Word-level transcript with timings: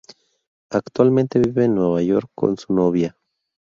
Actualmente, 0.71 1.37
vive 1.37 1.65
en 1.65 1.75
Nueva 1.75 2.01
York 2.01 2.31
con 2.33 2.57
su 2.57 2.73
novia. 2.73 3.15